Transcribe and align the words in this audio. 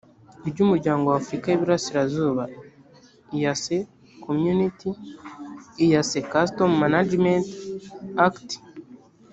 ry 0.49 0.57
umuryango 0.65 1.05
w 1.07 1.15
afurika 1.19 1.45
y 1.47 1.55
iburasirazuba 1.57 2.43
eac 3.37 3.65
community 4.25 4.89
eac 5.85 6.11
customs 6.33 6.77
management 6.83 7.45
act 8.27 8.47